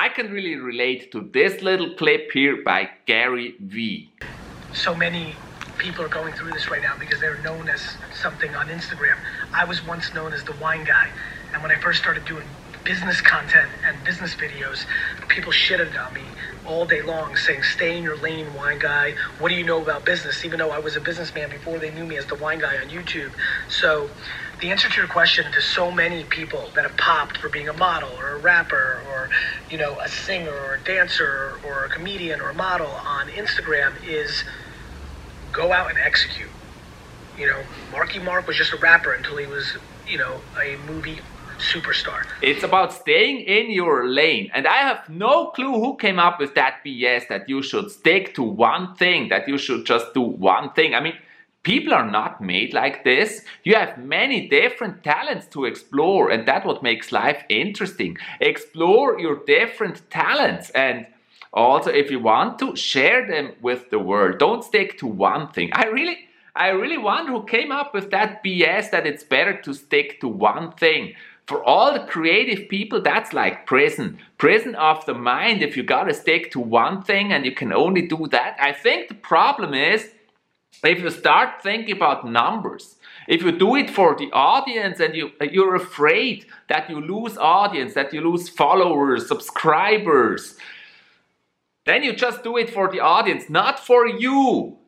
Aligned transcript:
I 0.00 0.08
can 0.08 0.32
really 0.32 0.56
relate 0.56 1.12
to 1.12 1.20
this 1.20 1.60
little 1.60 1.92
clip 1.94 2.30
here 2.32 2.62
by 2.64 2.88
Gary 3.04 3.54
Vee. 3.60 4.08
So 4.72 4.94
many 4.94 5.34
people 5.76 6.02
are 6.02 6.08
going 6.08 6.32
through 6.32 6.52
this 6.52 6.70
right 6.70 6.80
now 6.80 6.96
because 6.98 7.20
they're 7.20 7.42
known 7.42 7.68
as 7.68 7.98
something 8.14 8.54
on 8.54 8.68
Instagram. 8.68 9.18
I 9.52 9.66
was 9.66 9.86
once 9.86 10.14
known 10.14 10.32
as 10.32 10.42
the 10.42 10.54
wine 10.54 10.84
guy. 10.84 11.10
And 11.52 11.62
when 11.62 11.70
I 11.70 11.74
first 11.74 11.98
started 11.98 12.24
doing 12.24 12.46
business 12.82 13.20
content 13.20 13.68
and 13.84 13.94
business 14.02 14.34
videos, 14.34 14.86
people 15.28 15.52
shitted 15.52 15.92
on 16.02 16.14
me 16.14 16.22
all 16.64 16.86
day 16.86 17.02
long 17.02 17.36
saying, 17.36 17.62
stay 17.62 17.98
in 17.98 18.02
your 18.02 18.16
lane, 18.16 18.54
wine 18.54 18.78
guy. 18.78 19.14
What 19.38 19.50
do 19.50 19.54
you 19.54 19.64
know 19.64 19.82
about 19.82 20.06
business? 20.06 20.46
Even 20.46 20.60
though 20.60 20.70
I 20.70 20.78
was 20.78 20.96
a 20.96 21.00
businessman 21.02 21.50
before 21.50 21.78
they 21.78 21.90
knew 21.90 22.06
me 22.06 22.16
as 22.16 22.24
the 22.24 22.36
wine 22.36 22.60
guy 22.60 22.78
on 22.78 22.88
YouTube. 22.88 23.32
So 23.68 24.08
the 24.60 24.70
answer 24.70 24.88
to 24.88 24.96
your 24.96 25.08
question 25.08 25.50
to 25.52 25.60
so 25.60 25.90
many 25.90 26.24
people 26.24 26.70
that 26.74 26.84
have 26.84 26.96
popped 26.96 27.38
for 27.38 27.48
being 27.48 27.68
a 27.68 27.72
model 27.72 28.10
or 28.18 28.32
a 28.32 28.38
rapper 28.38 29.00
or, 29.08 29.30
you 29.70 29.78
know, 29.78 29.98
a 30.00 30.08
singer 30.08 30.50
or 30.50 30.74
a 30.74 30.84
dancer 30.84 31.58
or 31.66 31.84
a 31.84 31.88
comedian 31.88 32.40
or 32.40 32.50
a 32.50 32.54
model 32.54 32.88
on 32.88 33.28
Instagram 33.28 33.92
is 34.06 34.44
go 35.52 35.72
out 35.72 35.90
and 35.90 35.98
execute. 35.98 36.50
You 37.38 37.46
know, 37.46 37.62
Marky 37.90 38.18
Mark 38.18 38.46
was 38.46 38.56
just 38.56 38.72
a 38.72 38.76
rapper 38.76 39.12
until 39.12 39.38
he 39.38 39.46
was, 39.46 39.76
you 40.06 40.18
know, 40.18 40.40
a 40.62 40.76
movie 40.86 41.20
superstar. 41.58 42.26
It's 42.42 42.62
about 42.62 42.92
staying 42.92 43.40
in 43.40 43.70
your 43.70 44.08
lane. 44.08 44.50
And 44.54 44.66
I 44.66 44.76
have 44.76 45.08
no 45.08 45.48
clue 45.48 45.72
who 45.72 45.96
came 45.96 46.18
up 46.18 46.38
with 46.40 46.54
that 46.54 46.80
BS 46.84 47.28
that 47.28 47.48
you 47.48 47.62
should 47.62 47.90
stick 47.90 48.34
to 48.34 48.42
one 48.42 48.94
thing, 48.96 49.28
that 49.28 49.48
you 49.48 49.58
should 49.58 49.86
just 49.86 50.12
do 50.14 50.22
one 50.22 50.72
thing. 50.72 50.94
I 50.94 51.00
mean, 51.00 51.14
people 51.62 51.92
are 51.92 52.10
not 52.10 52.40
made 52.40 52.72
like 52.72 53.04
this. 53.04 53.42
You 53.64 53.74
have 53.74 53.98
many 53.98 54.48
different 54.48 55.02
talents 55.02 55.46
to 55.48 55.64
explore, 55.64 56.30
and 56.30 56.46
that's 56.46 56.66
what 56.66 56.82
makes 56.82 57.12
life 57.12 57.44
interesting. 57.48 58.16
Explore 58.40 59.18
your 59.18 59.44
different 59.44 60.10
talents 60.10 60.70
and 60.70 61.06
also 61.52 61.90
if 61.90 62.10
you 62.10 62.20
want 62.20 62.58
to 62.60 62.76
share 62.76 63.26
them 63.26 63.52
with 63.60 63.90
the 63.90 63.98
world. 63.98 64.38
Don't 64.38 64.64
stick 64.64 64.98
to 64.98 65.06
one 65.06 65.48
thing. 65.52 65.70
I 65.72 65.86
really 65.86 66.18
I 66.54 66.68
really 66.68 66.98
wonder 66.98 67.32
who 67.32 67.44
came 67.44 67.70
up 67.70 67.94
with 67.94 68.10
that 68.10 68.42
BS 68.44 68.90
that 68.90 69.06
it's 69.06 69.24
better 69.24 69.60
to 69.62 69.72
stick 69.72 70.20
to 70.20 70.28
one 70.28 70.72
thing 70.72 71.14
for 71.50 71.64
all 71.64 71.92
the 71.92 72.06
creative 72.06 72.68
people, 72.68 73.02
that's 73.02 73.32
like 73.32 73.66
prison. 73.66 74.18
Prison 74.38 74.76
of 74.76 75.04
the 75.04 75.14
mind 75.14 75.64
if 75.64 75.76
you 75.76 75.82
gotta 75.82 76.14
stick 76.14 76.52
to 76.52 76.60
one 76.60 77.02
thing 77.02 77.32
and 77.32 77.44
you 77.44 77.50
can 77.50 77.72
only 77.72 78.02
do 78.02 78.28
that. 78.30 78.56
I 78.60 78.72
think 78.72 79.08
the 79.08 79.16
problem 79.16 79.74
is 79.74 80.12
if 80.82 81.00
you 81.00 81.10
start 81.10 81.62
thinking 81.62 81.96
about 81.96 82.28
numbers, 82.28 82.96
if 83.28 83.42
you 83.42 83.52
do 83.52 83.76
it 83.76 83.90
for 83.90 84.16
the 84.16 84.30
audience 84.32 84.98
and 85.00 85.14
you, 85.14 85.30
you're 85.40 85.74
afraid 85.74 86.46
that 86.68 86.88
you 86.88 87.00
lose 87.00 87.36
audience, 87.36 87.94
that 87.94 88.12
you 88.12 88.20
lose 88.20 88.48
followers, 88.48 89.28
subscribers, 89.28 90.56
then 91.84 92.02
you 92.02 92.12
just 92.12 92.42
do 92.42 92.56
it 92.56 92.70
for 92.70 92.90
the 92.90 93.00
audience, 93.00 93.48
not 93.48 93.78
for 93.78 94.06
you. 94.06 94.78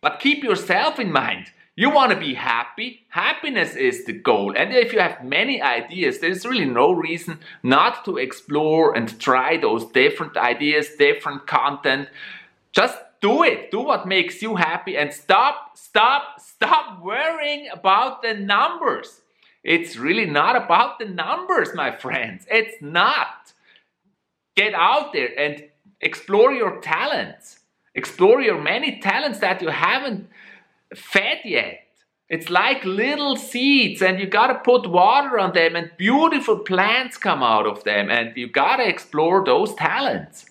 But 0.00 0.20
keep 0.20 0.44
yourself 0.44 0.98
in 0.98 1.12
mind. 1.12 1.50
You 1.76 1.90
want 1.90 2.10
to 2.10 2.18
be 2.18 2.34
happy. 2.34 3.06
Happiness 3.08 3.76
is 3.76 4.04
the 4.04 4.12
goal. 4.12 4.54
And 4.56 4.72
if 4.72 4.92
you 4.92 4.98
have 4.98 5.24
many 5.24 5.62
ideas, 5.62 6.18
there's 6.18 6.44
really 6.44 6.64
no 6.64 6.90
reason 6.90 7.38
not 7.62 8.04
to 8.04 8.16
explore 8.16 8.96
and 8.96 9.18
try 9.20 9.56
those 9.56 9.84
different 9.86 10.36
ideas, 10.36 10.96
different 10.98 11.46
content. 11.46 12.08
Just 12.72 12.96
do 13.20 13.42
it. 13.42 13.70
Do 13.70 13.80
what 13.80 14.06
makes 14.06 14.42
you 14.42 14.56
happy 14.56 14.96
and 14.96 15.12
stop, 15.12 15.76
stop, 15.76 16.40
stop 16.40 17.02
worrying 17.02 17.68
about 17.72 18.22
the 18.22 18.34
numbers. 18.34 19.20
It's 19.64 19.96
really 19.96 20.26
not 20.26 20.56
about 20.56 20.98
the 20.98 21.06
numbers, 21.06 21.74
my 21.74 21.90
friends. 21.90 22.46
It's 22.50 22.80
not. 22.80 23.52
Get 24.56 24.74
out 24.74 25.12
there 25.12 25.38
and 25.38 25.64
explore 26.00 26.52
your 26.52 26.80
talents. 26.80 27.60
Explore 27.94 28.40
your 28.40 28.60
many 28.60 29.00
talents 29.00 29.40
that 29.40 29.60
you 29.60 29.68
haven't 29.68 30.28
fed 30.94 31.38
yet. 31.44 31.80
It's 32.28 32.50
like 32.50 32.84
little 32.84 33.36
seeds, 33.36 34.02
and 34.02 34.20
you 34.20 34.26
gotta 34.26 34.56
put 34.56 34.86
water 34.86 35.38
on 35.38 35.54
them, 35.54 35.74
and 35.76 35.90
beautiful 35.96 36.58
plants 36.58 37.16
come 37.16 37.42
out 37.42 37.66
of 37.66 37.84
them, 37.84 38.10
and 38.10 38.36
you 38.36 38.48
gotta 38.48 38.86
explore 38.86 39.42
those 39.44 39.74
talents. 39.74 40.47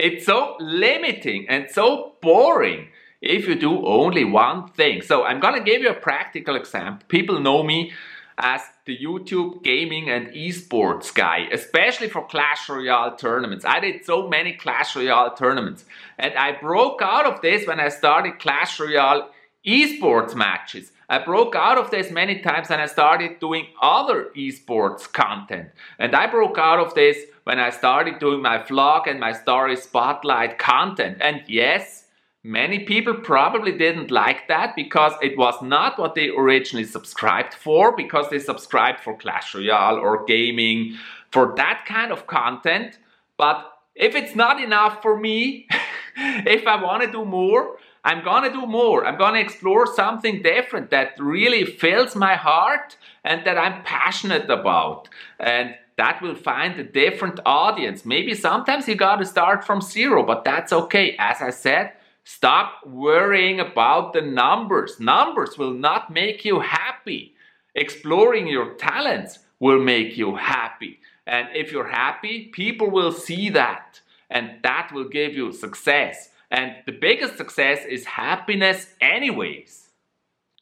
It's 0.00 0.24
so 0.24 0.56
limiting 0.60 1.46
and 1.48 1.70
so 1.70 2.14
boring 2.22 2.88
if 3.20 3.46
you 3.46 3.54
do 3.54 3.86
only 3.86 4.24
one 4.24 4.68
thing. 4.68 5.02
So, 5.02 5.24
I'm 5.24 5.40
gonna 5.40 5.62
give 5.62 5.82
you 5.82 5.90
a 5.90 5.94
practical 5.94 6.56
example. 6.56 7.06
People 7.08 7.38
know 7.38 7.62
me 7.62 7.92
as 8.38 8.62
the 8.86 8.96
YouTube 8.96 9.62
gaming 9.62 10.08
and 10.08 10.28
esports 10.28 11.14
guy, 11.14 11.46
especially 11.52 12.08
for 12.08 12.26
Clash 12.26 12.66
Royale 12.68 13.14
tournaments. 13.16 13.66
I 13.66 13.78
did 13.80 14.06
so 14.06 14.26
many 14.26 14.54
Clash 14.54 14.96
Royale 14.96 15.34
tournaments, 15.34 15.84
and 16.18 16.32
I 16.34 16.52
broke 16.52 17.02
out 17.02 17.26
of 17.26 17.42
this 17.42 17.66
when 17.66 17.78
I 17.78 17.90
started 17.90 18.38
Clash 18.38 18.80
Royale 18.80 19.28
esports 19.66 20.34
matches. 20.34 20.92
I 21.10 21.18
broke 21.18 21.56
out 21.56 21.76
of 21.76 21.90
this 21.90 22.12
many 22.12 22.38
times 22.38 22.70
and 22.70 22.80
I 22.80 22.86
started 22.86 23.40
doing 23.40 23.66
other 23.82 24.30
esports 24.36 25.12
content. 25.12 25.70
And 25.98 26.14
I 26.14 26.28
broke 26.28 26.56
out 26.56 26.78
of 26.78 26.94
this 26.94 27.18
when 27.42 27.58
I 27.58 27.70
started 27.70 28.20
doing 28.20 28.40
my 28.40 28.58
vlog 28.58 29.10
and 29.10 29.18
my 29.18 29.32
story 29.32 29.74
spotlight 29.74 30.58
content. 30.58 31.18
And 31.20 31.42
yes, 31.48 32.04
many 32.44 32.84
people 32.84 33.14
probably 33.14 33.76
didn't 33.76 34.12
like 34.12 34.46
that 34.46 34.76
because 34.76 35.12
it 35.20 35.36
was 35.36 35.60
not 35.60 35.98
what 35.98 36.14
they 36.14 36.28
originally 36.28 36.86
subscribed 36.86 37.54
for, 37.54 37.96
because 37.96 38.30
they 38.30 38.38
subscribed 38.38 39.00
for 39.00 39.16
Clash 39.16 39.52
Royale 39.52 39.96
or 39.96 40.24
gaming, 40.26 40.96
for 41.32 41.54
that 41.56 41.86
kind 41.86 42.12
of 42.12 42.28
content. 42.28 43.00
But 43.36 43.66
if 43.96 44.14
it's 44.14 44.36
not 44.36 44.62
enough 44.62 45.02
for 45.02 45.18
me, 45.18 45.66
if 46.16 46.68
I 46.68 46.80
want 46.80 47.02
to 47.02 47.10
do 47.10 47.24
more, 47.24 47.78
I'm 48.04 48.24
gonna 48.24 48.52
do 48.52 48.66
more. 48.66 49.04
I'm 49.04 49.18
gonna 49.18 49.40
explore 49.40 49.86
something 49.86 50.42
different 50.42 50.90
that 50.90 51.18
really 51.18 51.64
fills 51.64 52.16
my 52.16 52.34
heart 52.34 52.96
and 53.24 53.44
that 53.44 53.58
I'm 53.58 53.82
passionate 53.82 54.48
about. 54.50 55.08
And 55.38 55.74
that 55.96 56.22
will 56.22 56.34
find 56.34 56.80
a 56.80 56.84
different 56.84 57.40
audience. 57.44 58.06
Maybe 58.06 58.34
sometimes 58.34 58.88
you 58.88 58.94
gotta 58.94 59.26
start 59.26 59.64
from 59.64 59.82
zero, 59.82 60.24
but 60.24 60.44
that's 60.44 60.72
okay. 60.72 61.14
As 61.18 61.42
I 61.42 61.50
said, 61.50 61.92
stop 62.24 62.86
worrying 62.86 63.60
about 63.60 64.14
the 64.14 64.22
numbers. 64.22 64.98
Numbers 64.98 65.58
will 65.58 65.74
not 65.74 66.10
make 66.10 66.44
you 66.44 66.60
happy. 66.60 67.34
Exploring 67.74 68.46
your 68.46 68.74
talents 68.74 69.40
will 69.58 69.78
make 69.78 70.16
you 70.16 70.36
happy. 70.36 71.00
And 71.26 71.48
if 71.54 71.70
you're 71.70 71.88
happy, 71.88 72.46
people 72.52 72.90
will 72.90 73.12
see 73.12 73.50
that. 73.50 74.00
And 74.30 74.52
that 74.62 74.90
will 74.92 75.08
give 75.08 75.34
you 75.34 75.52
success. 75.52 76.29
And 76.50 76.76
the 76.84 76.92
biggest 76.92 77.36
success 77.36 77.84
is 77.88 78.04
happiness, 78.04 78.86
anyways. 79.00 79.88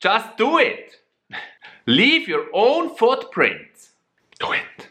Just 0.00 0.36
do 0.36 0.58
it. 0.58 0.96
Leave 1.86 2.28
your 2.28 2.46
own 2.52 2.94
footprint. 2.94 3.88
Do 4.38 4.52
it. 4.52 4.87